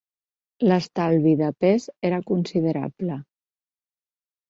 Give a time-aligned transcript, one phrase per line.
[0.71, 3.23] L'estalvi de pes era considerable.